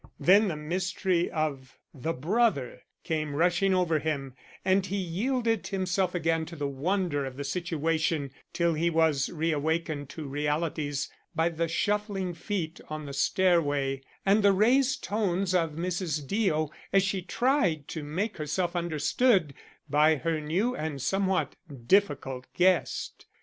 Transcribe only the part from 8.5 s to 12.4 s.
till he was reawakened to realities by the shuffling of